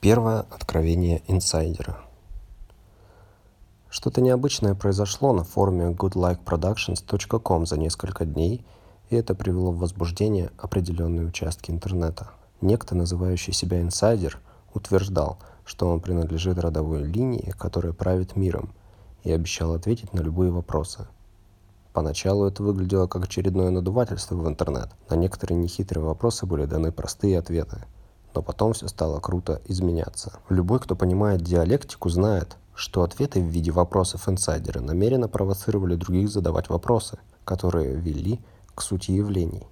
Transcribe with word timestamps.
Первое 0.00 0.42
откровение 0.42 1.22
инсайдера. 1.26 1.96
Что-то 3.90 4.20
необычное 4.20 4.76
произошло 4.76 5.32
на 5.32 5.42
форуме 5.42 5.86
goodlikeproductions.com 5.86 7.66
за 7.66 7.76
несколько 7.78 8.24
дней, 8.24 8.64
и 9.10 9.16
это 9.16 9.34
привело 9.34 9.72
в 9.72 9.78
возбуждение 9.78 10.52
определенные 10.56 11.26
участки 11.26 11.72
интернета. 11.72 12.30
Некто, 12.60 12.94
называющий 12.94 13.52
себя 13.52 13.80
инсайдер, 13.80 14.38
утверждал, 14.72 15.38
что 15.64 15.90
он 15.90 15.98
принадлежит 15.98 16.58
родовой 16.58 17.02
линии, 17.02 17.52
которая 17.58 17.92
правит 17.92 18.36
миром, 18.36 18.72
и 19.24 19.32
обещал 19.32 19.74
ответить 19.74 20.14
на 20.14 20.20
любые 20.20 20.52
вопросы. 20.52 21.08
Поначалу 21.92 22.46
это 22.46 22.62
выглядело 22.62 23.08
как 23.08 23.24
очередное 23.24 23.70
надувательство 23.70 24.36
в 24.36 24.46
интернет. 24.46 24.90
На 25.10 25.16
некоторые 25.16 25.58
нехитрые 25.58 26.04
вопросы 26.04 26.46
были 26.46 26.66
даны 26.66 26.92
простые 26.92 27.36
ответы– 27.36 27.84
но 28.34 28.42
потом 28.42 28.72
все 28.72 28.88
стало 28.88 29.20
круто 29.20 29.60
изменяться. 29.66 30.32
Любой, 30.48 30.80
кто 30.80 30.96
понимает 30.96 31.42
диалектику, 31.42 32.08
знает, 32.08 32.56
что 32.74 33.02
ответы 33.02 33.40
в 33.40 33.46
виде 33.46 33.70
вопросов 33.70 34.28
инсайдера 34.28 34.80
намеренно 34.80 35.28
провоцировали 35.28 35.96
других 35.96 36.30
задавать 36.30 36.68
вопросы, 36.68 37.18
которые 37.44 37.96
вели 37.96 38.40
к 38.74 38.82
сути 38.82 39.10
явлений. 39.10 39.66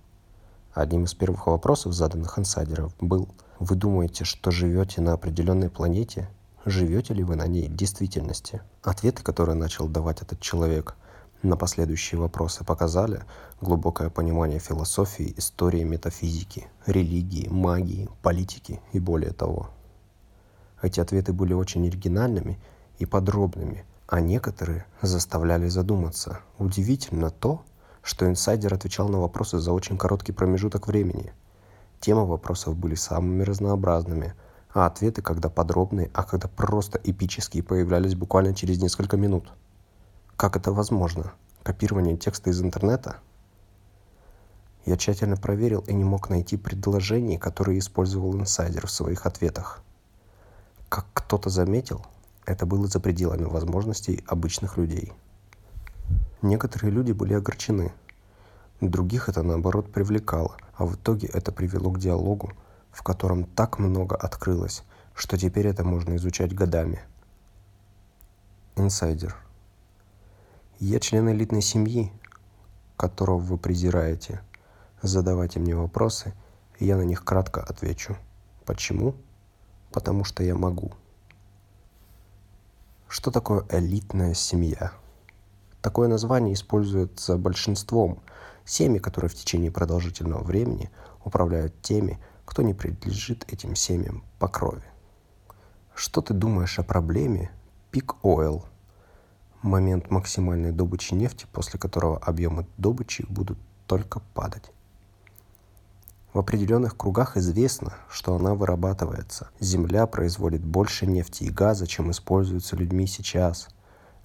Одним 0.75 1.05
из 1.05 1.15
первых 1.15 1.47
вопросов, 1.47 1.93
заданных 1.93 2.39
инсайдеров, 2.39 2.93
был 3.01 3.29
«Вы 3.59 3.77
думаете, 3.77 4.25
что 4.25 4.51
живете 4.51 5.01
на 5.01 5.13
определенной 5.13 5.71
планете? 5.71 6.29
Живете 6.65 7.15
ли 7.15 7.23
вы 7.23 7.37
на 7.37 7.47
ней 7.47 7.69
в 7.69 7.77
действительности?» 7.77 8.61
Ответы, 8.83 9.23
которые 9.23 9.55
начал 9.55 9.89
давать 9.89 10.23
этот 10.23 10.41
человек– 10.41 10.97
на 11.43 11.57
последующие 11.57 12.19
вопросы 12.19 12.65
показали 12.65 13.23
глубокое 13.61 14.09
понимание 14.11 14.59
философии, 14.59 15.35
истории, 15.37 15.85
метафизики, 15.85 16.67
религии, 16.87 17.49
магии, 17.49 18.09
политики 18.23 18.81
и 18.93 18.99
более 18.99 19.33
того. 19.33 19.69
Эти 20.81 21.01
ответы 21.01 21.33
были 21.33 21.53
очень 21.53 21.87
оригинальными 21.87 22.59
и 22.99 23.07
подробными, 23.07 23.85
а 24.09 24.21
некоторые 24.21 24.87
заставляли 25.03 25.69
задуматься. 25.69 26.41
Удивительно 26.59 27.31
то, 27.31 27.63
что 28.03 28.27
инсайдер 28.27 28.73
отвечал 28.73 29.09
на 29.09 29.21
вопросы 29.21 29.59
за 29.59 29.73
очень 29.73 29.99
короткий 29.99 30.33
промежуток 30.33 30.87
времени. 30.87 31.33
Темы 32.01 32.27
вопросов 32.27 32.77
были 32.77 32.95
самыми 32.95 33.43
разнообразными, 33.43 34.35
а 34.73 34.87
ответы, 34.87 35.23
когда 35.23 35.49
подробные, 35.49 36.11
а 36.15 36.23
когда 36.23 36.49
просто 36.49 37.01
эпические, 37.03 37.63
появлялись 37.63 38.15
буквально 38.15 38.55
через 38.55 38.81
несколько 38.81 39.17
минут– 39.17 39.53
как 40.37 40.55
это 40.55 40.71
возможно? 40.71 41.33
Копирование 41.63 42.17
текста 42.19 42.51
из 42.51 42.61
интернета? 42.61 43.17
Я 44.85 44.99
тщательно 44.99 45.37
проверил 45.37 45.81
и 45.87 45.95
не 45.95 46.05
мог 46.05 46.29
найти 46.29 46.59
предложений, 46.59 47.39
которые 47.39 47.79
использовал 47.79 48.35
инсайдер 48.37 48.87
в 48.87 48.91
своих 48.91 49.25
ответах. 49.25 49.83
Как 50.91 51.07
кто-то 51.15 51.49
заметил, 51.49 52.05
это 52.45 52.67
было 52.67 52.87
за 52.87 53.01
пределами 53.01 53.45
возможностей 53.45 54.23
обычных 54.27 54.77
людей. 54.77 55.15
Некоторые 56.43 56.93
люди 56.93 57.13
были 57.13 57.33
огорчены, 57.33 57.95
других 58.83 59.31
это 59.31 59.43
наоборот 59.43 59.91
привлекало, 59.91 60.59
а 60.75 60.85
в 60.85 60.97
итоге 60.97 61.29
это 61.29 61.51
привело 61.51 61.91
к 61.91 61.99
диалогу, 61.99 62.53
в 62.93 63.03
котором 63.03 63.45
так 63.45 63.79
много 63.79 64.15
открылось, 64.17 64.85
что 65.15 65.39
теперь 65.39 65.67
это 65.67 65.83
можно 65.83 66.15
изучать 66.17 66.55
годами. 66.55 67.01
Инсайдер– 68.77 69.35
я 70.79 71.01
член 71.01 71.31
элитной 71.31 71.63
семьи, 71.63 72.13
которого 72.97 73.39
вы 73.39 73.57
презираете. 73.57 74.43
Задавайте 75.01 75.59
мне 75.59 75.75
вопросы, 75.75 76.35
и 76.79 76.85
я 76.85 76.97
на 76.97 77.03
них 77.03 77.25
кратко 77.25 77.63
отвечу. 77.63 78.17
Почему? 78.67 79.15
Потому 79.91 80.25
что 80.25 80.43
я 80.43 80.55
могу. 80.55 80.93
Что 83.09 83.31
такое 83.31 83.65
элитная 83.71 84.35
семья? 84.35 84.93
Такое 85.81 86.09
название 86.09 86.53
используется 86.53 87.39
большинством 87.39 88.21
семьи, 88.67 88.99
которые 88.99 89.31
в 89.31 89.35
течение 89.35 89.71
продолжительного 89.71 90.43
времени 90.43 90.91
управляют 91.25 91.81
теми, 91.81 92.19
кто 92.45 92.63
не 92.63 92.75
принадлежит 92.75 93.51
этим 93.51 93.77
семьям 93.77 94.25
по 94.39 94.49
крови. 94.49 94.85
Что 95.95 96.21
ты 96.21 96.35
думаешь 96.35 96.79
о 96.79 96.83
проблеме 96.83 97.51
Oil– 98.23 98.65
момент 99.67 100.11
максимальной 100.11 100.73
добычи 100.73 101.15
нефти, 101.15 101.47
после 101.53 101.79
которого 101.79 102.19
объемы 102.19 102.67
добычи 102.79 103.27
будут 103.29 103.59
только 103.87 104.21
падать. 104.35 104.71
В 106.33 106.39
определенных 106.39 106.97
кругах 106.97 107.37
известно, 107.37 107.95
что 108.11 108.37
она 108.37 108.55
вырабатывается. 108.55 109.49
Земля 109.59 110.07
производит 110.07 110.63
больше 110.65 111.07
нефти 111.07 111.45
и 111.45 111.51
газа, 111.51 111.87
чем 111.87 112.11
используется 112.11 112.77
людьми 112.77 113.07
сейчас. 113.07 113.69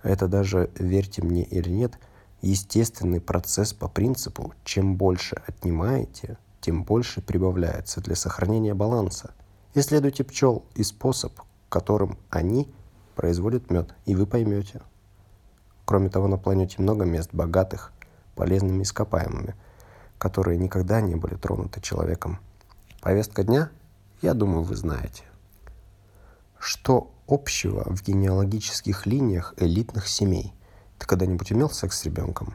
Это 0.04 0.28
даже, 0.28 0.70
верьте 0.78 1.22
мне 1.22 1.44
или 1.44 1.70
нет, 1.70 1.98
естественный 2.42 3.22
процесс 3.22 3.74
по 3.74 3.88
принципу 3.88 4.54
«чем 4.66 4.98
больше 4.98 5.42
отнимаете, 5.48 6.38
тем 6.60 6.84
больше 6.84 7.22
прибавляется 7.22 8.02
для 8.02 8.16
сохранения 8.16 8.74
баланса». 8.74 9.34
Исследуйте 9.74 10.26
пчел 10.26 10.66
и 10.76 10.84
способ, 10.84 11.32
которым 11.70 12.18
они 12.30 12.70
производят 13.16 13.72
мед, 13.72 13.94
и 14.06 14.16
вы 14.16 14.26
поймете– 14.26 14.82
Кроме 15.92 16.08
того, 16.08 16.30
на 16.30 16.38
планете 16.38 16.82
много 16.82 17.04
мест, 17.04 17.32
богатых 17.34 17.92
полезными 18.36 18.84
ископаемыми, 18.84 19.56
которые 20.18 20.58
никогда 20.58 21.02
не 21.02 21.18
были 21.18 21.36
тронуты 21.36 21.82
человеком. 21.82 22.40
Повестка 23.02 23.44
дня, 23.44 23.70
я 24.22 24.34
думаю, 24.34 24.64
вы 24.64 24.78
знаете. 24.78 25.24
Что 26.58 27.12
общего 27.28 27.84
в 27.94 28.02
генеалогических 28.04 29.06
линиях 29.06 29.54
элитных 29.58 30.08
семей? 30.08 30.54
Ты 30.98 31.08
когда-нибудь 31.08 31.52
имел 31.52 31.70
секс 31.70 32.00
с 32.00 32.06
ребенком? 32.06 32.54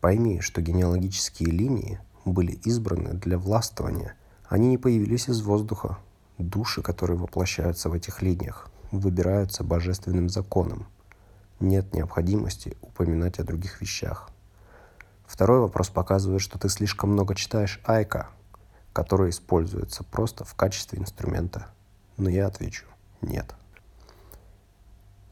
Пойми, 0.00 0.40
что 0.40 0.60
генеалогические 0.60 1.52
линии 1.52 2.00
были 2.24 2.50
избраны 2.64 3.12
для 3.12 3.38
властвования. 3.38 4.16
Они 4.48 4.70
не 4.70 4.76
появились 4.76 5.28
из 5.28 5.40
воздуха. 5.40 5.98
Души, 6.36 6.82
которые 6.82 7.16
воплощаются 7.16 7.90
в 7.90 7.92
этих 7.92 8.22
линиях, 8.22 8.68
выбираются 8.90 9.62
божественным 9.62 10.28
законом– 10.28 10.88
нет 11.60 11.94
необходимости 11.94 12.76
упоминать 12.82 13.38
о 13.38 13.44
других 13.44 13.80
вещах. 13.80 14.30
Второй 15.26 15.60
вопрос 15.60 15.88
показывает, 15.88 16.42
что 16.42 16.58
ты 16.58 16.68
слишком 16.68 17.10
много 17.10 17.34
читаешь 17.34 17.80
айка, 17.84 18.28
который 18.92 19.30
используется 19.30 20.04
просто 20.04 20.44
в 20.44 20.54
качестве 20.54 20.98
инструмента. 20.98 21.66
Но 22.16 22.30
я 22.30 22.46
отвечу– 22.46 22.86
нет. 23.20 23.54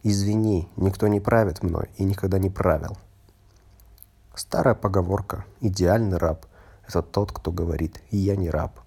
Извини, 0.03 0.69
никто 0.77 1.09
не 1.09 1.21
правит 1.21 1.63
мной 1.63 1.91
и 1.97 2.05
никогда 2.05 2.39
не 2.39 2.51
правил. 2.51 2.99
Старая 4.35 4.75
поговорка 4.75 5.45
«идеальный 5.61 6.19
раб»– 6.19 6.47
это 6.89 7.01
тот, 7.03 7.33
кто 7.33 7.53
говорит 7.53 8.03
«я 8.11 8.37
не 8.37 8.51
раб». 8.51 8.81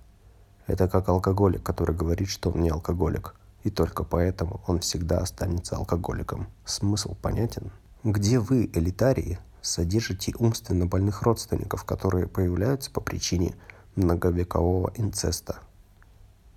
Это 0.68 0.90
как 0.90 1.08
алкоголик, 1.08 1.64
который 1.64 1.96
говорит, 1.96 2.28
что 2.28 2.52
он 2.52 2.62
не 2.62 2.70
алкоголик– 2.70 3.34
и 3.68 3.70
только 3.70 4.06
поэтому 4.06 4.62
он 4.66 4.80
всегда 4.80 5.18
останется 5.18 5.76
алкоголиком. 5.76 6.48
Смысл 6.64 7.16
понятен? 7.22 7.72
Где 8.06 8.40
вы, 8.40 8.70
элитарии, 8.74 9.40
содержите 9.62 10.34
умственно 10.40 10.86
больных 10.86 11.24
родственников, 11.24 11.84
которые 11.84 12.28
появляются 12.28 12.90
по 12.92 13.02
причине 13.02 13.56
многовекового 13.98 14.94
инцеста? 14.96 15.58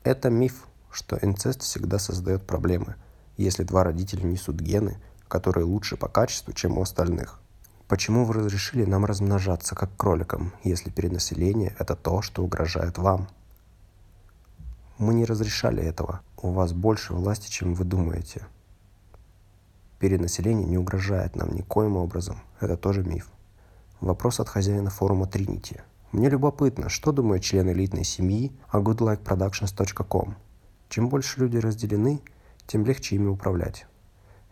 Это 0.05 0.31
миф, 0.31 0.69
что 0.93 1.19
инцест 1.21 1.63
всегда 1.63 1.99
создает 1.99 2.47
проблемы, 2.47 2.95
если 3.37 3.65
два 3.65 3.83
родителя 3.83 4.23
несут 4.23 4.61
гены, 4.61 4.97
которые 5.27 5.65
лучше 5.65 5.97
по 5.97 6.07
качеству, 6.07 6.53
чем 6.53 6.79
у 6.79 6.83
остальных. 6.83 7.41
Почему 7.89 8.25
вы 8.25 8.35
разрешили 8.35 8.85
нам 8.85 9.05
размножаться 9.05 9.75
как 9.75 9.91
кроликам, 9.97 10.53
если 10.63 10.91
перенаселение– 10.91 11.75
это 11.81 11.97
то, 11.97 12.23
что 12.23 12.45
угрожает 12.45 12.99
вам? 12.99 13.29
Мы 15.01 15.15
не 15.15 15.25
разрешали 15.25 15.83
этого. 15.83 16.21
У 16.37 16.51
вас 16.51 16.75
больше 16.75 17.15
власти, 17.15 17.49
чем 17.51 17.73
вы 17.73 17.85
думаете. 17.85 18.47
Перенаселение 19.99 20.67
не 20.67 20.77
угрожает 20.77 21.37
нам 21.37 21.55
никоим 21.55 21.97
образом. 21.97 22.43
Это 22.61 22.77
тоже 22.77 23.03
миф. 23.03 23.31
Вопрос 24.03 24.41
от 24.41 24.51
хозяина 24.51 24.91
форума 24.91 25.25
Trinity. 25.25 25.81
Мне 26.13 26.29
любопытно, 26.29 26.91
что 26.91 27.13
думают 27.13 27.43
члены 27.43 27.71
элитной 27.71 28.05
семьи 28.05 28.53
о 28.69 28.81
goodlikeproductions.com. 28.81 30.37
Чем 30.91 31.09
больше 31.09 31.41
люди 31.41 31.57
разделены, 31.57 32.21
тем 32.67 32.85
легче 32.85 33.17
ими 33.17 33.29
управлять. 33.29 33.87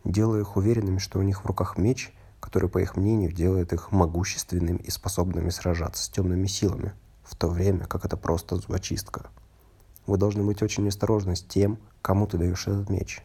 Делая 0.05 0.41
их 0.41 0.57
уверенными, 0.57 0.97
что 0.97 1.19
у 1.19 1.23
них 1.23 1.45
в 1.45 1.47
руках 1.47 1.77
меч, 1.77 2.11
который, 2.41 2.71
по 2.71 2.79
их 2.79 2.97
мнению, 2.97 3.33
делает 3.33 3.75
их 3.75 3.93
могущественными 3.93 4.79
и 4.79 4.91
способными 4.91 5.51
сражаться 5.51 6.05
с 6.05 6.09
темными 6.09 6.47
силами, 6.47 6.95
в 7.23 7.37
то 7.37 7.49
время 7.49 7.85
как 7.85 8.07
это 8.07 8.17
просто 8.17 8.57
зубочистка. 8.57 9.29
Вы 10.09 10.17
должны 10.17 10.43
быть 10.43 10.63
очень 10.63 10.89
осторожны 10.89 11.37
с 11.37 11.43
тем, 11.43 11.79
кому 12.01 12.27
ты 12.27 12.39
даешь 12.39 12.67
этот 12.67 12.89
меч. 12.89 13.23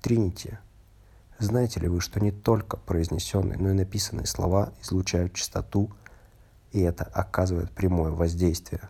Тринити. 0.00 0.56
Знаете 1.40 1.80
ли 1.80 1.88
вы, 1.88 2.00
что 2.00 2.20
не 2.20 2.30
только 2.30 2.76
произнесенные, 2.76 3.58
но 3.58 3.70
и 3.70 3.74
написанные 3.74 4.26
слова 4.26 4.72
излучают 4.80 5.34
чистоту, 5.34 5.90
и 6.70 6.80
это 6.80 7.02
оказывает 7.02 7.72
прямое 7.72 8.12
воздействие? 8.12 8.82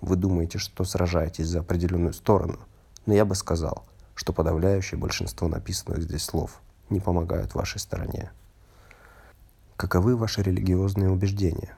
Вы 0.00 0.14
думаете, 0.14 0.58
что 0.58 0.84
сражаетесь 0.84 1.48
за 1.48 1.60
определенную 1.60 2.12
сторону, 2.12 2.60
но 3.06 3.12
я 3.12 3.24
бы 3.24 3.34
сказал, 3.34 3.84
что 4.14 4.32
подавляющее 4.32 5.00
большинство 5.00 5.48
написанных 5.48 6.04
здесь 6.04 6.22
слов 6.22 6.60
не 6.90 7.00
помогают 7.00 7.56
вашей 7.56 7.80
стороне. 7.80 8.30
Каковы 9.76 10.16
ваши 10.16 10.44
религиозные 10.44 11.10
убеждения? 11.10 11.74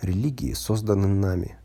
Религии 0.00 0.54
созданы 0.54 1.08
нами. 1.08 1.58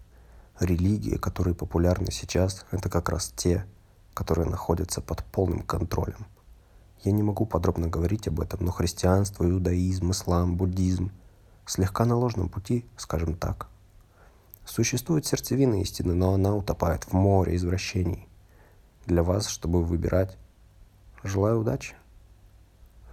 Религии, 0.60 1.18
которые 1.18 1.54
популярны 1.54 2.12
сейчас, 2.12 2.66
это 2.72 2.90
как 2.90 3.10
раз 3.10 3.34
те, 3.36 3.66
которые 4.14 4.50
находятся 4.50 5.02
под 5.02 5.24
полным 5.26 5.62
контролем. 5.62 6.26
Я 7.04 7.12
не 7.12 7.24
могу 7.24 7.46
подробно 7.46 7.88
говорить 7.88 8.28
об 8.28 8.40
этом, 8.40 8.64
но 8.64 8.72
христианство, 8.72 9.44
иудаизм, 9.50 10.12
ислам, 10.12 10.56
буддизм 10.56 11.12
слегка 11.66 12.06
на 12.06 12.16
ложном 12.16 12.50
пути, 12.50 12.86
скажем 12.96 13.36
так. 13.36 13.68
Существует 14.66 15.26
сердцевина 15.26 15.82
истины, 15.82 16.14
но 16.14 16.34
она 16.34 16.56
утопает 16.56 17.04
в 17.04 17.14
море 17.14 17.56
извращений. 17.56 18.28
Для 19.06 19.24
вас, 19.24 19.48
чтобы 19.48 19.84
выбирать, 19.84 20.38
желаю 21.24 21.60
удачи. 21.60 21.96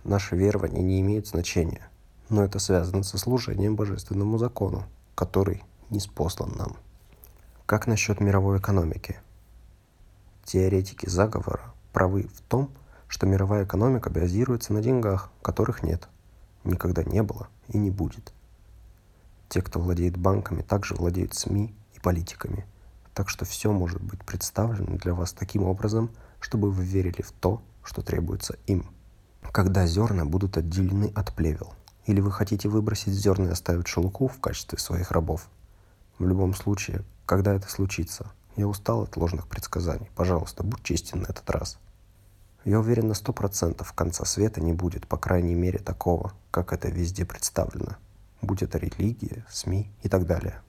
Наши 0.04 0.36
верования 0.36 0.82
не 0.82 1.00
имеют 1.00 1.28
значения, 1.28 1.90
но 2.28 2.42
это 2.44 2.58
связано 2.58 3.02
со 3.02 3.18
служением 3.18 3.76
божественному 3.76 4.38
закону, 4.38 4.84
который 5.14 5.62
не 5.90 6.00
спослан 6.00 6.52
нам. 6.56 6.76
Как 7.66 7.86
насчет 7.86 8.20
мировой 8.20 8.58
экономики? 8.58 9.18
Теоретики 10.44 11.08
заговора 11.08 11.72
правы 11.92 12.28
в 12.34 12.40
том, 12.42 12.70
что 13.06 13.26
мировая 13.26 13.64
экономика 13.64 14.10
базируется 14.10 14.72
на 14.72 14.82
деньгах, 14.82 15.30
которых 15.42 15.82
нет, 15.82 16.08
никогда 16.64 17.04
не 17.04 17.22
было 17.22 17.48
и 17.68 17.78
не 17.78 17.90
будет. 17.90 18.32
Те, 19.48 19.62
кто 19.62 19.78
владеет 19.78 20.16
банками, 20.16 20.62
также 20.62 20.94
владеют 20.94 21.34
СМИ 21.34 21.74
и 21.94 22.00
политиками. 22.00 22.66
Так 23.14 23.28
что 23.28 23.44
все 23.44 23.70
может 23.70 24.02
быть 24.02 24.24
представлено 24.24 24.96
для 24.96 25.14
вас 25.14 25.32
таким 25.32 25.62
образом, 25.62 26.10
чтобы 26.40 26.70
вы 26.70 26.84
верили 26.84 27.22
в 27.22 27.30
то, 27.30 27.62
что 27.84 28.02
требуется 28.02 28.58
им. 28.66 28.90
Когда 29.52 29.86
зерна 29.86 30.24
будут 30.24 30.56
отделены 30.56 31.12
от 31.14 31.32
плевел? 31.34 31.74
Или 32.06 32.20
вы 32.20 32.32
хотите 32.32 32.68
выбросить 32.68 33.12
зерна 33.12 33.46
и 33.46 33.52
оставить 33.52 33.86
шелуку 33.86 34.26
в 34.26 34.40
качестве 34.40 34.78
своих 34.78 35.12
рабов? 35.12 35.48
В 36.18 36.26
любом 36.26 36.54
случае, 36.54 37.02
когда 37.26 37.54
это 37.54 37.68
случится? 37.70 38.30
Я 38.56 38.68
устал 38.68 39.02
от 39.02 39.16
ложных 39.16 39.48
предсказаний. 39.48 40.10
Пожалуйста, 40.14 40.62
будь 40.62 40.82
честен 40.82 41.22
на 41.22 41.26
этот 41.26 41.48
раз. 41.48 41.78
Я 42.64 42.80
уверен 42.80 43.08
на 43.08 43.14
сто 43.14 43.32
процентов, 43.32 43.92
конца 43.92 44.24
света 44.24 44.60
не 44.60 44.72
будет, 44.72 45.06
по 45.06 45.16
крайней 45.16 45.54
мере, 45.54 45.78
такого, 45.78 46.32
как 46.50 46.72
это 46.72 46.88
везде 46.88 47.24
представлено. 47.24 47.96
Будь 48.40 48.62
это 48.62 48.78
религия, 48.78 49.44
СМИ 49.50 49.90
и 50.02 50.08
так 50.08 50.26
далее. 50.26 50.60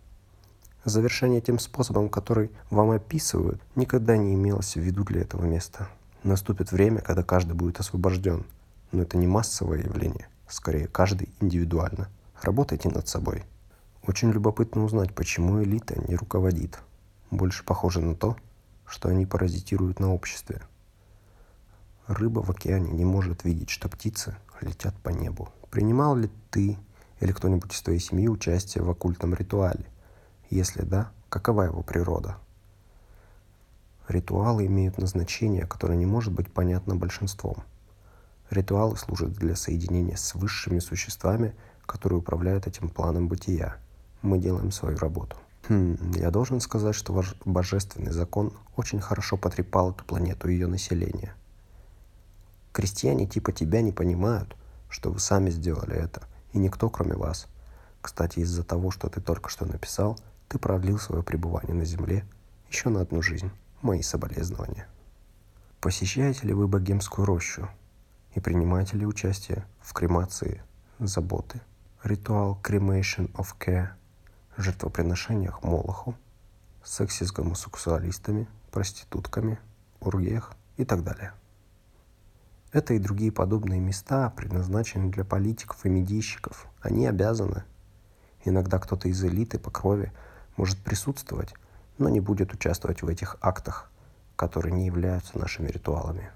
Завершение 0.86 1.42
тем 1.42 1.60
способом, 1.60 2.10
который 2.10 2.51
вам 2.69 2.92
описывают, 2.92 3.62
никогда 3.75 4.18
не 4.18 4.34
имелось 4.34 4.75
в 4.75 4.80
виду 4.80 5.04
для 5.04 5.22
этого 5.22 5.45
места. 5.45 5.90
Наступит 6.24 6.72
время, 6.72 7.01
когда 7.01 7.24
каждый 7.24 7.54
будет 7.54 7.80
освобожден. 7.80 8.45
Но 8.92 9.01
это 9.01 9.18
не 9.18 9.28
массовое 9.28 9.84
явление, 9.84 10.28
скорее 10.48 10.88
каждый 10.88 11.30
индивидуально. 11.42 12.10
Работайте 12.42 12.90
над 12.90 13.07
собой– 13.07 13.44
очень 14.05 14.31
любопытно 14.31 14.83
узнать, 14.83 15.15
почему 15.15 15.63
элита 15.63 15.97
не 16.07 16.15
руководит. 16.15 16.79
Больше 17.31 17.63
похоже 17.63 18.01
на 18.01 18.15
то, 18.15 18.35
что 18.85 19.07
они 19.07 19.25
паразитируют 19.25 20.00
на 20.00 20.13
обществе. 20.13 20.61
Рыба 22.07 22.41
в 22.41 22.50
океане 22.50 22.91
не 22.91 23.05
может 23.05 23.45
видеть, 23.45 23.69
что 23.69 23.88
птицы 23.88 24.35
летят 24.59 24.94
по 24.97 25.09
небу. 25.09 25.50
Принимал 25.71 26.17
ли 26.17 26.29
ты 26.51 26.77
или 27.21 27.31
кто-нибудь 27.31 27.73
из 27.73 27.81
твоей 27.81 28.00
семьи 28.00 28.27
участие 28.27 28.83
в 28.83 28.89
оккультном 28.89 29.33
ритуале? 29.35 29.85
Если 30.49 30.81
да, 30.81 31.11
какова 31.29 31.63
его 31.63 31.81
природа? 31.81 32.38
Ритуалы 34.09 34.65
имеют 34.65 34.97
назначение, 34.97 35.65
которое 35.65 35.95
не 35.95 36.06
может 36.06 36.33
быть 36.33 36.51
понятно 36.51 36.97
большинством. 36.97 37.63
Ритуалы 38.49 38.97
служат 38.97 39.31
для 39.31 39.56
соединения 39.56 40.17
с 40.17 40.35
высшими 40.35 40.79
существами, 40.79 41.56
которые 41.85 42.19
управляют 42.19 42.67
этим 42.67 42.89
планом 42.89 43.29
бытия– 43.29 43.77
мы 44.23 44.39
делаем 44.39 44.71
свою 44.71 44.97
работу. 44.97 45.37
Хм, 45.69 46.11
я 46.15 46.31
должен 46.31 46.59
сказать, 46.59 46.95
что 46.95 47.13
ваш 47.13 47.35
божественный 47.45 48.11
закон 48.11 48.53
очень 48.75 48.99
хорошо 48.99 49.37
потрепал 49.37 49.91
эту 49.91 50.03
планету 50.03 50.49
и 50.49 50.53
ее 50.53 50.67
население. 50.67 51.33
Крестьяне 52.71 53.27
типа 53.27 53.51
тебя 53.51 53.81
не 53.81 53.91
понимают, 53.91 54.55
что 54.89 55.11
вы 55.11 55.19
сами 55.19 55.51
сделали 55.51 55.95
это, 55.95 56.23
и 56.53 56.57
никто 56.57 56.89
кроме 56.89 57.15
вас. 57.15 57.47
Кстати, 58.01 58.39
из-за 58.39 58.63
того, 58.63 58.91
что 58.91 59.07
ты 59.09 59.21
только 59.21 59.49
что 59.49 59.65
написал, 59.65 60.19
ты 60.49 60.57
продлил 60.57 60.97
свое 60.99 61.23
пребывание 61.23 61.73
на 61.73 61.85
Земле 61.85 62.25
еще 62.69 62.89
на 62.89 63.01
одну 63.01 63.21
жизнь. 63.21 63.51
Мои 63.81 64.01
соболезнования. 64.01 64.87
Посещаете 65.79 66.47
ли 66.47 66.53
вы 66.53 66.67
богемскую 66.67 67.25
рощу? 67.25 67.69
И 68.33 68.39
принимаете 68.39 68.97
ли 68.97 69.05
участие 69.05 69.65
в 69.81 69.93
кремации 69.93 70.63
заботы? 70.99 71.61
Ритуал 72.03 72.59
Cremation 72.63 73.31
of 73.33 73.47
Care– 73.59 73.89
жертвоприношениях 74.57 75.63
Молоху, 75.63 76.15
сексе 76.83 77.25
с 77.25 77.31
гомосексуалистами, 77.31 78.47
проститутками, 78.71 79.59
ургиях 80.00 80.53
и 80.77 80.85
так 80.85 81.03
далее. 81.03 81.33
Это 82.71 82.94
и 82.94 83.00
другие 83.00 83.31
подобные 83.31 83.79
места 83.79 84.29
предназначены 84.31 85.11
для 85.11 85.23
политиков 85.23 85.85
и 85.85 85.89
медийщиков. 85.89 86.67
Они 86.81 87.05
обязаны. 87.05 87.63
Иногда 88.45 88.79
кто-то 88.79 89.07
из 89.07 89.23
элиты 89.23 89.59
по 89.59 89.69
крови 89.69 90.11
может 90.57 90.79
присутствовать, 90.79 91.53
но 91.97 92.09
не 92.09 92.19
будет 92.19 92.51
участвовать 92.53 93.03
в 93.03 93.07
этих 93.07 93.38
актах, 93.41 93.91
которые 94.35 94.73
не 94.73 94.88
являются 94.88 95.38
нашими 95.38 95.67
ритуалами. 95.67 96.31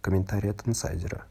Комментарий 0.00 0.50
от 0.50 0.66
инсайдера. 0.68 1.24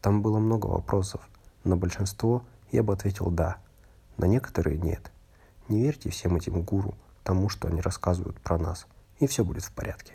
Там 0.00 0.22
было 0.22 0.38
много 0.38 0.66
вопросов. 0.66 1.20
На 1.62 1.76
большинство 1.76 2.42
я 2.72 2.82
бы 2.82 2.94
ответил 2.94 3.30
«да», 3.30 3.58
на 4.16 4.24
некоторые 4.24 4.78
«нет». 4.78 5.12
Не 5.70 5.82
верьте 5.82 6.10
всем 6.10 6.34
этим 6.34 6.62
гуру, 6.62 6.96
тому, 7.22 7.48
что 7.48 7.68
они 7.68 7.80
рассказывают 7.80 8.40
про 8.40 8.58
нас, 8.58 8.88
и 9.20 9.28
все 9.28 9.44
будет 9.44 9.62
в 9.62 9.70
порядке. 9.70 10.14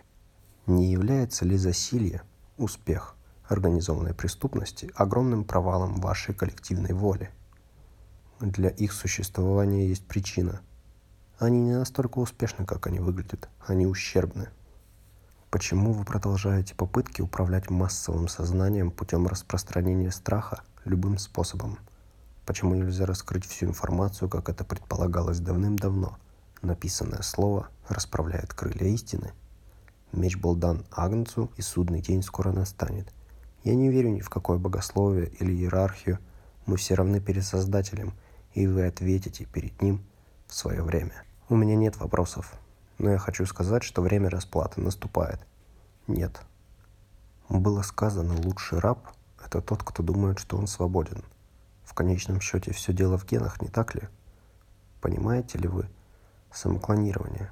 Не 0.67 0.91
является 0.91 1.45
ли 1.45 1.55
засилье, 1.55 2.23
успех 2.57 3.15
организованной 3.47 4.13
преступности 4.13 4.91
огромным 4.95 5.45
провалом 5.45 6.01
вашей 6.01 6.35
коллективной 6.35 6.91
воли? 6.91 7.31
Для 8.41 8.67
их 8.67 8.91
существования 8.91 9.87
есть 9.87 10.05
причина. 10.05 10.59
Они 11.39 11.61
не 11.61 11.71
настолько 11.71 12.19
успешны, 12.19 12.65
как 12.65 12.87
они 12.87 12.99
выглядят, 12.99 13.47
они 13.65 13.87
ущербны. 13.87 14.49
Почему 15.51 15.93
вы 15.93 16.03
продолжаете 16.03 16.75
попытки 16.75 17.21
управлять 17.21 17.69
массовым 17.69 18.27
сознанием 18.27 18.91
путем 18.91 19.25
распространения 19.25 20.11
страха 20.11 20.63
любым 20.83 21.17
способом– 21.17 21.79
Почему 22.45 22.75
нельзя 22.75 23.07
раскрыть 23.07 23.45
всю 23.45 23.65
информацию, 23.65 24.29
как 24.29 24.49
это 24.49 24.63
предполагалось 24.63 25.39
давным-давно? 25.39 26.15
Написанное 26.61 27.23
слово 27.23 27.69
расправляет 27.89 28.53
крылья 28.53 28.87
истины. 28.87 29.33
Меч 30.11 30.37
был 30.37 30.55
дан 30.55 30.85
Агнцу, 30.91 31.51
и 31.57 31.63
судный 31.63 32.01
день 32.01 32.21
скоро 32.21 32.51
настанет. 32.51 33.11
Я 33.63 33.73
не 33.73 33.89
верю 33.89 34.09
ни 34.09 34.19
в 34.19 34.29
какое 34.29 34.59
богословие 34.59 35.27
или 35.39 35.51
иерархию. 35.53 36.19
Мы 36.67 36.77
все 36.77 36.93
равны 36.93 37.19
перед 37.19 37.43
Создателем, 37.43 38.13
и 38.53 38.67
вы 38.67 38.85
ответите 38.85 39.45
перед 39.45 39.81
Ним 39.81 40.05
в 40.45 40.53
свое 40.53 40.83
время. 40.83 41.23
У 41.49 41.55
меня 41.55 41.75
нет 41.75 41.97
вопросов, 41.97 42.53
но 42.99 43.09
я 43.09 43.17
хочу 43.17 43.47
сказать, 43.47 43.81
что 43.81 44.03
время 44.03 44.29
расплаты 44.29 44.81
наступает. 44.81 45.39
Нет. 46.05 46.39
Было 47.49 47.81
сказано, 47.81 48.35
лучший 48.39 48.77
раб– 48.77 48.99
это 49.43 49.61
тот, 49.61 49.83
кто 49.83 50.03
думает, 50.03 50.37
что 50.37 50.57
он 50.57 50.67
свободен– 50.67 51.23
в 51.85 51.93
конечном 51.93 52.41
счете 52.41 52.73
все 52.73 52.91
дело 52.93 53.17
в 53.17 53.25
генах, 53.25 53.61
не 53.61 53.69
так 53.69 53.95
ли? 53.95 54.03
Понимаете 55.01 55.57
ли 55.57 55.67
вы 55.67 55.87
самоклонирование? 56.51 57.51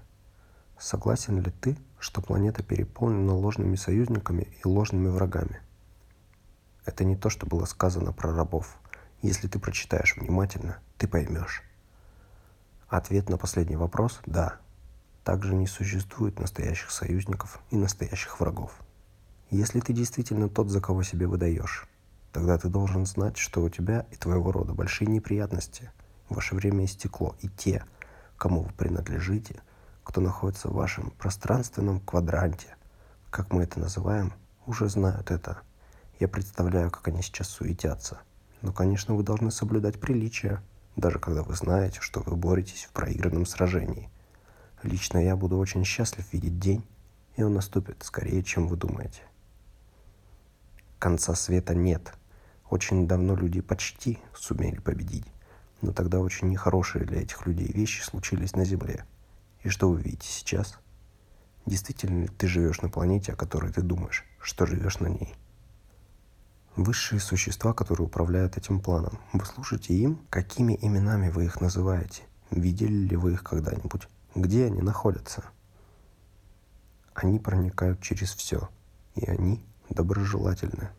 Согласен 0.78 1.40
ли 1.40 1.52
ты, 1.52 1.78
что 2.00 2.22
планета 2.22 2.64
переполнена 2.64 3.34
ложными 3.34 3.76
союзниками 3.76 4.48
и 4.64 4.68
ложными 4.68 5.08
врагами? 5.08 5.62
Это 6.86 7.06
не 7.06 7.16
то, 7.16 7.30
что 7.30 7.46
было 7.46 7.66
сказано 7.66 8.12
про 8.12 8.34
рабов. 8.34 8.78
Если 9.22 9.48
ты 9.48 9.60
прочитаешь 9.60 10.18
внимательно, 10.18 10.80
ты 10.98 11.08
поймешь. 11.08 11.64
Ответ 12.90 13.30
на 13.30 13.38
последний 13.38 13.78
вопрос– 13.78 14.20
да. 14.26 14.58
Также 15.24 15.56
не 15.56 15.68
существует 15.68 16.40
настоящих 16.40 16.92
союзников 16.92 17.62
и 17.72 17.78
настоящих 17.78 18.42
врагов. 18.42 18.74
Если 19.50 19.80
ты 19.80 19.94
действительно 19.94 20.50
тот, 20.50 20.70
за 20.70 20.82
кого 20.82 21.04
себе 21.04 21.28
выдаешь, 21.28 21.88
Тогда 22.34 22.58
ты 22.58 22.68
должен 22.68 23.06
знать, 23.06 23.38
что 23.38 23.62
у 23.62 23.70
тебя 23.70 24.08
и 24.10 24.16
твоего 24.16 24.52
рода 24.52 24.74
большие 24.74 25.08
неприятности. 25.08 25.92
Ваше 26.30 26.56
время 26.56 26.86
истекло, 26.86 27.36
и 27.42 27.48
те, 27.48 27.86
кому 28.38 28.64
вы 28.64 28.74
принадлежите, 28.74 29.62
кто 30.04 30.20
находится 30.20 30.68
в 30.68 30.74
вашем 30.74 31.12
пространственном 31.12 32.00
квадранте, 32.00 32.76
как 33.30 33.54
мы 33.54 33.64
это 33.64 33.80
называем, 33.80 34.34
уже 34.66 34.90
знают 34.90 35.30
это. 35.30 35.60
Я 36.20 36.28
представляю, 36.28 36.90
как 36.90 37.08
они 37.08 37.22
сейчас 37.22 37.50
суетятся. 37.50 38.20
Но, 38.64 38.74
конечно, 38.74 39.14
вы 39.14 39.22
должны 39.22 39.52
соблюдать 39.52 40.00
приличия, 40.00 40.64
даже 40.96 41.20
когда 41.20 41.44
вы 41.44 41.54
знаете, 41.54 42.00
что 42.02 42.22
вы 42.22 42.36
боретесь 42.36 42.86
в 42.86 42.94
проигранном 42.94 43.46
сражении. 43.46 44.10
Лично 44.82 45.20
я 45.20 45.36
буду 45.36 45.58
очень 45.60 45.86
счастлив 45.86 46.26
видеть 46.34 46.58
день, 46.60 46.84
и 47.36 47.44
он 47.44 47.54
наступит 47.54 48.02
скорее, 48.04 48.42
чем 48.42 48.68
вы 48.68 48.76
думаете. 48.76 49.22
Конца 50.98 51.36
света 51.36 51.76
нет. 51.76 52.14
Очень 52.74 53.08
давно 53.08 53.36
люди 53.36 53.62
почти 53.62 54.18
сумели 54.34 54.80
победить, 54.80 55.28
но 55.84 55.94
тогда 55.94 56.22
очень 56.22 56.50
нехорошие 56.50 57.06
для 57.06 57.22
этих 57.22 57.46
людей 57.46 57.72
вещи 57.72 58.02
случились 58.02 58.56
на 58.56 58.66
Земле. 58.66 59.06
И 59.62 59.70
что 59.70 59.92
вы 59.92 60.02
видите 60.02 60.28
сейчас? 60.28 60.80
Действительно 61.68 62.24
ли 62.24 62.30
ты 62.30 62.48
живешь 62.48 62.82
на 62.82 62.90
планете, 62.90 63.34
о 63.34 63.36
которой 63.36 63.72
ты 63.72 63.84
думаешь, 63.84 64.26
что 64.40 64.66
живешь 64.66 64.98
на 64.98 65.06
ней? 65.06 65.36
Высшие 66.76 67.20
существа, 67.20 67.76
которые 67.76 68.08
управляют 68.08 68.58
этим 68.58 68.80
планом, 68.80 69.20
вы 69.34 69.46
слушаете 69.46 69.94
им? 69.94 70.26
Какими 70.32 70.76
именами 70.82 71.30
вы 71.30 71.46
их 71.46 71.62
называете? 71.62 72.24
Видели 72.50 73.06
ли 73.06 73.16
вы 73.16 73.34
их 73.34 73.44
когда-нибудь? 73.44 74.08
Где 74.34 74.66
они 74.66 74.82
находятся? 74.82 75.44
Они 77.14 77.38
проникают 77.38 78.02
через 78.02 78.34
все, 78.34 78.68
и 79.14 79.26
они 79.26 79.64
доброжелательны. 79.92 80.90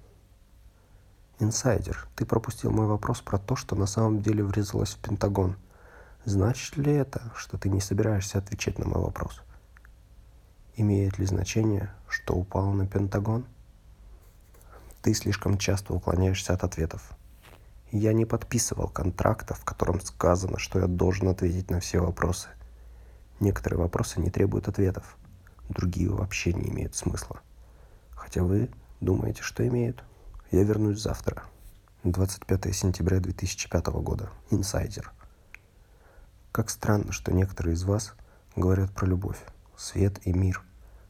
Инсайдер, 1.38 2.06
ты 2.14 2.24
пропустил 2.24 2.70
мой 2.70 2.86
вопрос 2.86 3.20
про 3.20 3.38
то, 3.38 3.56
что 3.56 3.76
на 3.76 3.86
самом 3.86 4.22
деле 4.22 4.44
врезалось 4.44 4.94
в 4.94 4.98
Пентагон. 4.98 5.56
Значит 6.24 6.76
ли 6.76 6.92
это, 6.92 7.32
что 7.36 7.58
ты 7.58 7.68
не 7.68 7.80
собираешься 7.80 8.38
отвечать 8.38 8.78
на 8.78 8.86
мой 8.86 9.00
вопрос? 9.00 9.42
Имеет 10.76 11.18
ли 11.18 11.26
значение, 11.26 11.90
что 12.08 12.34
упало 12.34 12.72
на 12.72 12.86
Пентагон? 12.86 13.46
Ты 15.02 15.12
слишком 15.14 15.58
часто 15.58 15.92
уклоняешься 15.92 16.54
от 16.54 16.64
ответов. 16.64 17.10
Я 17.90 18.12
не 18.12 18.24
подписывал 18.24 18.88
контракта, 18.88 19.54
в 19.54 19.64
котором 19.64 20.00
сказано, 20.00 20.58
что 20.58 20.80
я 20.80 20.86
должен 20.86 21.28
ответить 21.28 21.70
на 21.70 21.80
все 21.80 22.00
вопросы– 22.00 22.48
Некоторые 23.40 23.80
вопросы 23.80 24.20
не 24.20 24.30
требуют 24.30 24.68
ответов, 24.68 25.16
другие 25.68 26.08
вообще 26.08 26.52
не 26.52 26.70
имеют 26.70 26.94
смысла. 26.94 27.40
Хотя 28.14 28.42
вы 28.42 28.70
думаете, 29.00 29.42
что 29.42 29.66
имеют. 29.66 30.04
Я 30.54 30.62
вернусь 30.62 31.02
завтра. 31.02 31.42
25 32.04 32.72
сентября 32.72 33.18
2005 33.18 33.86
года. 33.86 34.30
Инсайдер. 34.52 35.10
Как 36.52 36.70
странно, 36.70 37.10
что 37.10 37.32
некоторые 37.32 37.74
из 37.74 37.82
вас 37.82 38.14
говорят 38.54 38.92
про 38.92 39.06
любовь, 39.06 39.40
свет 39.76 40.24
и 40.24 40.32
мир, 40.32 40.62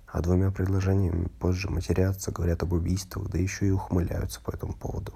а 0.06 0.22
двумя 0.22 0.50
предложениями 0.50 1.26
позже 1.26 1.68
матерятся, 1.68 2.32
говорят 2.32 2.62
об 2.62 2.72
убийствах, 2.72 3.28
да 3.28 3.36
еще 3.36 3.66
и 3.66 3.70
ухмыляются 3.70 4.40
по 4.40 4.50
этому 4.50 4.72
поводу. 4.72 5.12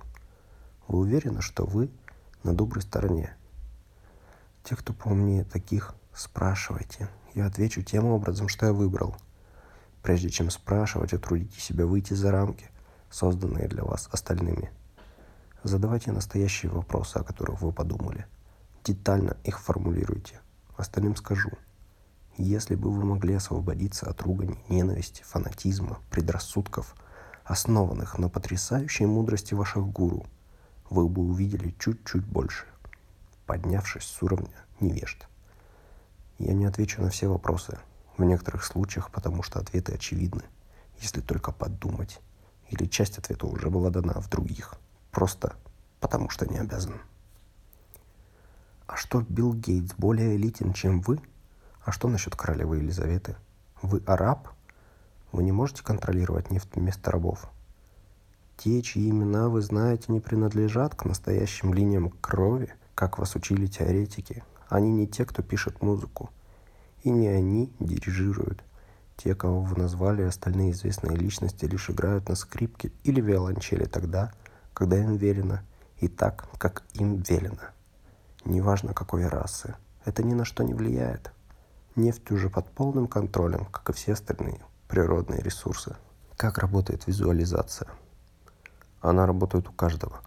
Вы 0.89 0.99
уверены, 0.99 1.41
что 1.41 1.65
вы 1.65 1.91
на 2.43 2.53
доброй 2.53 2.83
стороне? 2.83 3.35
Те, 4.63 4.77
кто 4.77 4.93
поумнее 4.93 5.45
таких, 5.45 5.95
Спрашивайте. 6.13 7.09
Я 7.35 7.47
отвечу 7.47 7.83
тем 7.83 8.05
образом, 8.05 8.49
что 8.49 8.67
я 8.67 8.75
выбрал. 8.75 9.17
Прежде 10.03 10.29
чем 10.29 10.51
спрашивать, 10.51 11.15
отрудите 11.15 11.59
себя 11.59 11.87
выйти 11.87 12.13
за 12.13 12.31
рамки, 12.31 12.69
созданные 13.11 13.69
для 13.69 13.85
вас 13.85 14.09
остальными. 14.13 14.71
Задавайте 15.63 16.13
настоящие 16.13 16.71
вопросы, 16.71 17.17
о 17.17 17.25
которых 17.25 17.61
вы 17.61 17.73
подумали. 17.73 18.27
Детально 18.85 19.37
их 19.45 19.61
формулируйте. 19.61 20.41
Остальным 20.77 21.17
скажу. 21.17 21.51
Если 22.37 22.77
бы 22.77 22.91
вы 22.91 23.05
могли 23.05 23.35
освободиться 23.35 24.09
от 24.09 24.23
ругани, 24.23 24.59
ненависти, 24.69 25.23
фанатизма, 25.25 25.99
предрассудков, 26.11 26.95
основанных 27.45 28.19
на 28.19 28.29
потрясающей 28.29 29.07
мудрости 29.07 29.55
ваших 29.55 29.89
гуру, 29.89 30.25
вы 30.89 31.09
бы 31.09 31.23
увидели 31.23 31.75
чуть-чуть 31.79 32.25
больше, 32.25 32.67
поднявшись 33.47 34.05
с 34.05 34.23
уровня 34.23 34.55
невежд. 34.79 35.27
Я 36.39 36.53
не 36.53 36.67
отвечу 36.67 37.03
на 37.03 37.11
все 37.11 37.27
вопросы, 37.27 37.79
в 38.17 38.25
некоторых 38.25 38.65
случаях, 38.65 39.11
потому 39.11 39.43
что 39.43 39.59
ответы 39.59 39.95
очевидны, 39.95 40.43
если 41.01 41.21
только 41.21 41.51
подумать. 41.51 42.21
Или 42.71 42.87
часть 42.87 43.19
ответа 43.19 43.47
уже 43.47 43.71
была 43.71 43.91
дана 43.91 44.21
в 44.21 44.29
других, 44.29 44.75
просто 45.11 45.57
потому 46.01 46.29
что 46.31 46.47
не 46.47 46.59
обязан. 46.59 47.01
А 48.87 48.97
что 48.97 49.21
Билл 49.21 49.55
Гейтс 49.55 49.95
более 49.97 50.37
элитен, 50.37 50.73
чем 50.73 51.01
вы? 51.01 51.21
А 51.85 51.93
что 51.93 52.09
насчет 52.09 52.37
королевы 52.37 52.79
Елизаветы? 52.79 53.37
Вы 53.83 54.03
араб? 54.07 54.49
Вы 55.33 55.43
не 55.43 55.53
можете 55.53 55.83
контролировать 55.83 56.51
нефть 56.51 56.71
вместо 56.75 57.11
рабов? 57.11 57.51
Те, 58.57 58.83
чьи 58.83 59.09
имена 59.09 59.49
вы 59.49 59.61
знаете, 59.61 60.07
не 60.09 60.21
принадлежат 60.21 60.95
к 60.95 61.05
настоящим 61.05 61.73
линиям 61.73 62.11
крови, 62.11 62.75
как 62.95 63.19
вас 63.19 63.37
учили 63.37 63.67
теоретики, 63.67 64.43
они 64.69 64.91
не 64.91 65.07
те, 65.07 65.25
кто 65.25 65.43
пишет 65.43 65.83
музыку. 65.83 66.31
И 67.05 67.11
не 67.11 67.29
они 67.29 67.73
дирижируют. 67.79 68.65
Те, 69.19 69.35
кого 69.35 69.63
вы 69.63 69.77
назвали, 69.77 70.23
остальные 70.23 70.71
известные 70.71 71.17
личности 71.17 71.65
лишь 71.65 71.91
играют 71.91 72.29
на 72.29 72.37
скрипке 72.37 72.93
или 73.03 73.21
виолончели 73.21 73.85
тогда, 73.85 74.33
когда 74.73 74.97
им 74.97 75.17
велено, 75.17 75.59
и 75.99 76.07
так, 76.07 76.49
как 76.57 76.85
им 76.95 77.17
велено. 77.17 77.73
Неважно 78.45 78.95
какой 78.95 79.27
расы. 79.27 79.75
Это 80.05 80.23
ни 80.23 80.35
на 80.35 80.45
что 80.45 80.63
не 80.63 80.73
влияет. 80.73 81.33
Нефть 81.97 82.31
уже 82.31 82.49
под 82.49 82.71
полным 82.71 83.09
контролем, 83.09 83.65
как 83.67 83.91
и 83.91 83.93
все 83.93 84.13
остальные 84.13 84.61
природные 84.87 85.43
ресурсы. 85.43 85.97
Как 86.37 86.59
работает 86.59 87.09
визуализация? 87.09 87.89
Она 89.01 89.27
работает 89.27 89.69
у 89.69 89.73
каждого. 89.73 90.21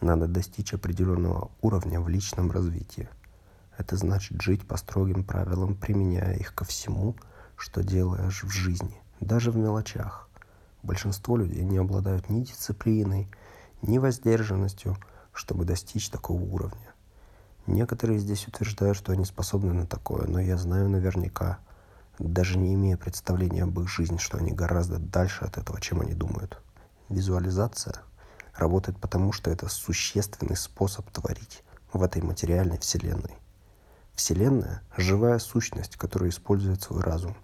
Надо 0.00 0.26
достичь 0.26 0.72
определенного 0.72 1.50
уровня 1.60 2.00
в 2.00 2.08
личном 2.08 2.50
развитии– 2.50 3.08
это 3.76 3.96
значит 3.96 4.40
жить 4.40 4.66
по 4.66 4.76
строгим 4.76 5.24
правилам, 5.24 5.74
применяя 5.74 6.34
их 6.36 6.54
ко 6.54 6.64
всему, 6.64 7.16
что 7.64 7.82
делаешь 7.82 8.44
в 8.44 8.50
жизни, 8.50 9.00
даже 9.20 9.50
в 9.50 9.56
мелочах. 9.56 10.28
Большинство 10.82 11.38
людей 11.38 11.64
не 11.64 11.78
обладают 11.78 12.28
ни 12.28 12.42
дисциплиной, 12.42 13.26
ни 13.80 13.96
воздержанностью, 13.96 14.98
чтобы 15.32 15.64
достичь 15.64 16.10
такого 16.10 16.42
уровня. 16.42 16.92
Некоторые 17.66 18.18
здесь 18.18 18.46
утверждают, 18.46 18.98
что 18.98 19.12
они 19.12 19.24
способны 19.24 19.72
на 19.72 19.86
такое, 19.86 20.26
но 20.26 20.38
я 20.42 20.58
знаю 20.58 20.90
наверняка, 20.90 21.58
даже 22.18 22.58
не 22.58 22.74
имея 22.74 22.98
представления 22.98 23.62
об 23.62 23.80
их 23.80 23.88
жизни, 23.88 24.18
что 24.18 24.36
они 24.36 24.52
гораздо 24.52 24.98
дальше 24.98 25.46
от 25.46 25.56
этого, 25.56 25.80
чем 25.80 26.02
они 26.02 26.12
думают. 26.12 26.60
Визуализация 27.08 28.02
работает 28.54 28.98
потому, 28.98 29.32
что 29.32 29.50
это 29.50 29.70
существенный 29.70 30.56
способ 30.56 31.10
творить 31.10 31.64
в 31.94 32.02
этой 32.02 32.20
материальной 32.20 32.78
вселенной. 32.78 33.38
Вселенная– 34.12 34.82
живая 34.98 35.38
сущность, 35.38 35.96
которая 35.96 36.28
использует 36.28 36.82
свой 36.82 37.00
разум, 37.00 37.34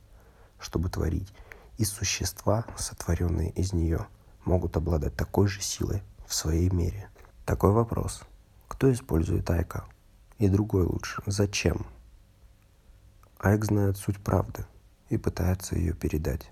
чтобы 0.60 0.88
творить, 0.88 1.32
и 1.78 1.84
существа, 1.84 2.64
сотворенные 2.76 3.50
из 3.50 3.72
нее, 3.72 4.06
могут 4.44 4.76
обладать 4.76 5.16
такой 5.16 5.48
же 5.48 5.60
силой 5.60 6.02
в 6.26 6.34
своей 6.34 6.70
мере. 6.70 7.08
Такой 7.44 7.72
вопрос. 7.72 8.22
Кто 8.68 8.92
использует 8.92 9.48
Айка? 9.50 9.84
И 10.38 10.48
другой 10.48 10.84
лучше. 10.84 11.22
Зачем? 11.26 11.86
Айк 13.38 13.64
знает 13.64 13.96
суть 13.96 14.22
правды 14.22 14.64
и 15.08 15.16
пытается 15.16 15.76
ее 15.76 15.94
передать. 15.94 16.50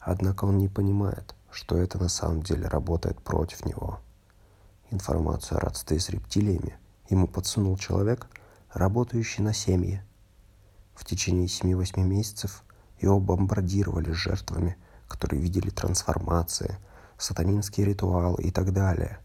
Однако 0.00 0.44
он 0.46 0.58
не 0.58 0.68
понимает, 0.68 1.34
что 1.50 1.76
это 1.76 1.98
на 1.98 2.08
самом 2.08 2.42
деле 2.42 2.66
работает 2.66 3.22
против 3.22 3.64
него. 3.64 4.00
Информацию 4.90 5.58
о 5.58 5.60
родстве 5.60 6.00
с 6.00 6.08
рептилиями 6.08 6.76
ему 7.08 7.28
подсунул 7.28 7.76
человек– 7.76 8.26
работающий 8.74 9.42
на 9.42 9.54
семьи. 9.54 10.02
В 10.94 11.04
течение 11.04 11.46
7-8 11.46 12.02
месяцев 12.02 12.64
его 13.04 13.20
бомбардировали 13.20 14.10
жертвами, 14.10 14.76
которые 15.08 15.40
видели 15.40 15.70
трансформации, 15.70 16.78
сатанинские 17.18 17.86
ритуалы 17.86 18.42
и 18.42 18.50
так 18.50 18.72
далее. 18.72 19.18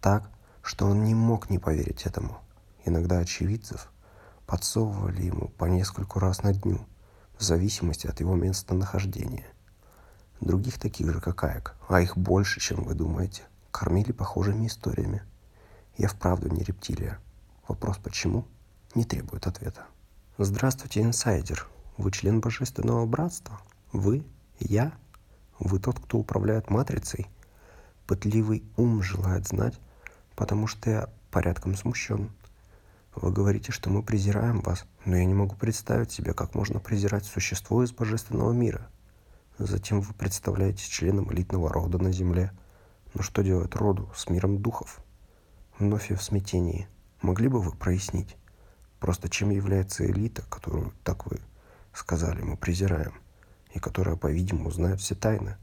Так, 0.00 0.30
что 0.62 0.86
он 0.86 1.04
не 1.04 1.14
мог 1.14 1.50
не 1.50 1.58
поверить 1.58 2.06
этому. 2.06 2.38
Иногда 2.84 3.18
очевидцев 3.18 3.90
подсовывали 4.46 5.22
ему 5.22 5.48
по 5.48 5.66
нескольку 5.66 6.18
раз 6.18 6.42
на 6.42 6.52
дню, 6.52 6.80
в 7.38 7.42
зависимости 7.42 8.06
от 8.06 8.20
его 8.20 8.34
местонахождения. 8.34 9.46
Других 10.40 10.78
таких 10.78 11.12
же, 11.12 11.20
как 11.20 11.44
Аек, 11.44 11.76
а 11.88 12.00
их 12.00 12.16
больше, 12.16 12.60
чем 12.60 12.84
вы 12.84 12.94
думаете, 12.94 13.42
кормили 13.70 14.12
похожими 14.12 14.66
историями. 14.66 15.22
Я 15.96 16.08
вправду 16.08 16.48
не 16.48 16.62
рептилия. 16.62 17.18
Вопрос 17.68 17.98
почему? 17.98 18.46
не 18.94 19.04
требует 19.04 19.46
ответа. 19.46 19.86
Здравствуйте, 20.38 21.02
инсайдер. 21.02 21.68
Вы 22.00 22.12
член 22.12 22.40
Божественного 22.40 23.04
Братства? 23.04 23.60
Вы? 23.92 24.24
Я? 24.58 24.94
Вы 25.58 25.78
тот, 25.78 26.00
кто 26.00 26.16
управляет 26.16 26.70
матрицей? 26.70 27.26
Пытливый 28.06 28.64
ум 28.78 29.02
желает 29.02 29.46
знать, 29.46 29.78
потому 30.34 30.66
что 30.66 30.88
я 30.88 31.10
порядком 31.30 31.76
смущен. 31.76 32.30
Вы 33.14 33.30
говорите, 33.30 33.70
что 33.70 33.90
мы 33.90 34.02
презираем 34.02 34.62
вас, 34.62 34.86
но 35.04 35.14
я 35.14 35.26
не 35.26 35.34
могу 35.34 35.56
представить 35.56 36.10
себе, 36.10 36.32
как 36.32 36.54
можно 36.54 36.80
презирать 36.80 37.26
существо 37.26 37.84
из 37.84 37.92
божественного 37.92 38.52
мира. 38.52 38.88
Затем 39.58 40.00
вы 40.00 40.14
представляете 40.14 40.88
членом 40.88 41.30
элитного 41.30 41.68
рода 41.70 41.98
на 41.98 42.12
земле. 42.12 42.50
Но 43.12 43.20
что 43.20 43.42
делать 43.42 43.76
роду 43.76 44.10
с 44.16 44.30
миром 44.30 44.62
духов? 44.62 45.00
Вновь 45.78 46.08
я 46.08 46.16
в 46.16 46.22
смятении. 46.22 46.88
Могли 47.20 47.48
бы 47.48 47.60
вы 47.60 47.72
прояснить? 47.72 48.38
Просто 49.00 49.28
чем 49.28 49.50
является 49.50 50.06
элита, 50.06 50.40
которую 50.48 50.94
так 51.04 51.26
вы 51.26 51.40
сказали 51.92 52.42
мы 52.42 52.56
презираем, 52.56 53.14
и 53.72 53.78
которая, 53.78 54.16
по-видимому, 54.16 54.70
знает 54.70 55.00
все 55.00 55.14
тайны. 55.14 55.56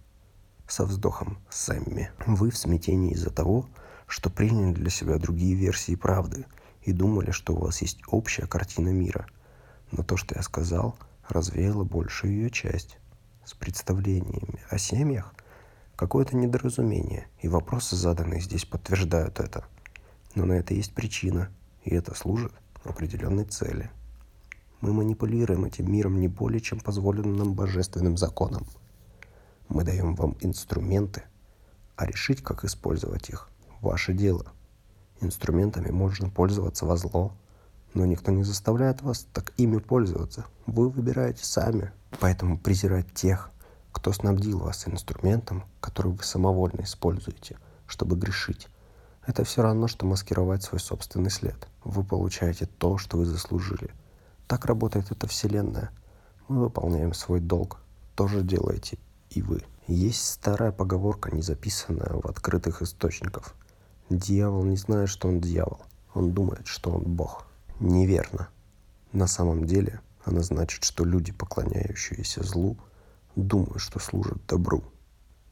Со 0.67 0.85
вздохом 0.85 1.37
Сэмми. 1.49 2.11
Вы 2.25 2.51
в 2.51 2.57
смятении 2.57 3.13
из-за 3.13 3.29
того, 3.29 3.69
что 4.05 4.29
приняли 4.29 4.73
для 4.73 4.89
себя 4.89 5.17
другие 5.17 5.55
версии 5.55 5.95
правды 5.95 6.45
и 6.81 6.91
думали, 6.91 7.31
что 7.31 7.53
у 7.53 7.59
вас 7.59 7.81
есть 7.81 8.01
общая 8.07 8.47
картина 8.47 8.89
мира. 8.89 9.27
Но 9.91 10.03
то, 10.03 10.17
что 10.17 10.35
я 10.35 10.41
сказал, 10.41 10.97
развеяло 11.29 11.83
большую 11.83 12.33
ее 12.33 12.49
часть. 12.49 12.97
С 13.45 13.53
представлениями 13.53 14.59
о 14.69 14.77
семьях 14.77 15.33
какое-то 15.95 16.35
недоразумение, 16.35 17.27
и 17.39 17.47
вопросы, 17.47 17.95
заданные 17.95 18.41
здесь, 18.41 18.65
подтверждают 18.65 19.39
это. 19.39 19.65
Но 20.35 20.45
на 20.45 20.53
это 20.53 20.73
есть 20.73 20.93
причина, 20.93 21.49
и 21.83 21.95
это 21.95 22.13
служит 22.13 22.51
определенной 22.83 23.45
цели. 23.45 23.89
Мы 24.81 24.93
манипулируем 24.93 25.65
этим 25.65 25.91
миром 25.91 26.19
не 26.19 26.27
более, 26.27 26.61
чем 26.61 26.79
позволено 26.79 27.35
нам 27.35 27.53
божественным 27.53 28.17
законом. 28.17 28.65
Мы 29.69 29.83
даем 29.83 30.15
вам 30.15 30.37
инструменты, 30.41 31.23
а 31.95 32.05
решить, 32.05 32.43
как 32.43 32.63
использовать 32.63 33.29
их, 33.29 33.49
ваше 33.81 34.13
дело. 34.13 34.45
Инструментами 35.19 35.89
можно 35.89 36.29
пользоваться 36.29 36.85
во 36.85 36.95
зло, 36.95 37.33
но 37.93 38.05
никто 38.05 38.31
не 38.31 38.43
заставляет 38.43 39.01
вас 39.01 39.25
так 39.33 39.51
ими 39.57 39.77
пользоваться. 39.77 40.45
Вы 40.67 40.89
выбираете 40.89 41.43
сами. 41.43 41.91
Поэтому 42.19 42.57
презирать 42.57 43.11
тех, 43.13 43.49
кто 43.91 44.13
снабдил 44.13 44.59
вас 44.59 44.87
инструментом, 44.87 45.63
который 45.81 46.11
вы 46.11 46.23
самовольно 46.23 46.81
используете, 46.81 47.57
чтобы 47.87 48.15
грешить, 48.15 48.67
это 49.25 49.43
все 49.43 49.61
равно, 49.61 49.87
что 49.87 50.05
маскировать 50.05 50.63
свой 50.63 50.79
собственный 50.79 51.29
след. 51.29 51.67
Вы 51.83 52.03
получаете 52.03 52.65
то, 52.65 52.97
что 52.97 53.17
вы 53.17 53.25
заслужили. 53.25 53.89
Так 54.47 54.65
работает 54.65 55.11
эта 55.11 55.27
вселенная. 55.27 55.91
Мы 56.47 56.61
выполняем 56.61 57.13
свой 57.13 57.41
долг. 57.41 57.81
Тоже 58.15 58.41
делаете 58.41 58.97
и 59.29 59.41
вы. 59.41 59.61
Есть 59.87 60.25
старая 60.25 60.71
поговорка, 60.71 61.35
не 61.35 61.41
записанная 61.41 62.13
в 62.13 62.25
открытых 62.25 62.81
источниках. 62.81 63.55
Дьявол 64.09 64.63
не 64.63 64.77
знает, 64.77 65.09
что 65.09 65.27
он 65.27 65.41
дьявол. 65.41 65.81
Он 66.13 66.31
думает, 66.31 66.67
что 66.67 66.91
он 66.91 67.03
Бог. 67.03 67.45
Неверно. 67.79 68.47
На 69.11 69.27
самом 69.27 69.65
деле 69.65 69.99
она 70.23 70.41
значит, 70.41 70.83
что 70.83 71.03
люди, 71.03 71.31
поклоняющиеся 71.31 72.43
злу, 72.43 72.77
думают, 73.35 73.81
что 73.81 73.99
служат 73.99 74.37
добру. 74.47 74.83